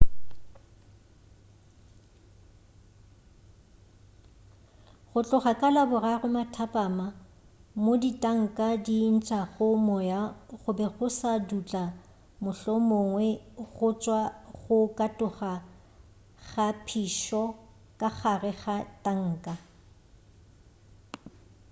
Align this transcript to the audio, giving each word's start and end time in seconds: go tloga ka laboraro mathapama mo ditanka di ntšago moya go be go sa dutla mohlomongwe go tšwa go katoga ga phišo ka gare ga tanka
go 5.11 5.19
tloga 5.27 5.51
ka 5.59 5.67
laboraro 5.75 6.27
mathapama 6.37 7.07
mo 7.83 7.93
ditanka 8.01 8.67
di 8.85 8.97
ntšago 9.15 9.67
moya 9.87 10.19
go 10.61 10.69
be 10.77 10.85
go 10.95 11.07
sa 11.19 11.31
dutla 11.47 11.83
mohlomongwe 12.43 13.25
go 13.75 13.87
tšwa 14.01 14.21
go 14.61 14.77
katoga 14.97 15.51
ga 16.49 16.67
phišo 16.85 17.43
ka 17.99 18.09
gare 18.19 18.51
ga 18.61 18.75
tanka 19.03 19.53